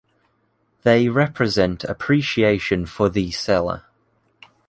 [0.81, 3.83] They represent appreciation for the seller.